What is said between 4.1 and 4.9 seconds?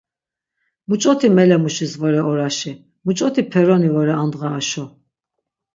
andğa aşo.